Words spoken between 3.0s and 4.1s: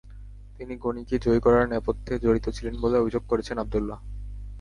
অভিযোগ করছেন আবদুল্লাহ।